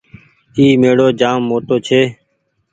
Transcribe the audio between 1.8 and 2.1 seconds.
ڇي۔